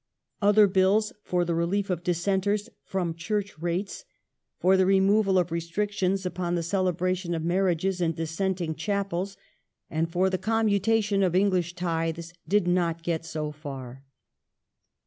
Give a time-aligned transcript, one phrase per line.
[0.41, 4.03] Other Bills for the relief of Dissenters from Church rates,
[4.57, 9.37] for the removal of restrictions upon the celebration of marriages in Dissenting Chapels,
[9.91, 14.03] and for the commutation of English tithes, did not get so far.